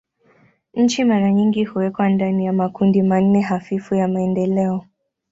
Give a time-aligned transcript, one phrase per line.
[0.73, 4.83] Nchi mara nyingi huwekwa ndani ya makundi manne hafifu ya maendeleo.